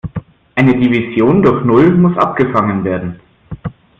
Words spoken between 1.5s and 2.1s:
Null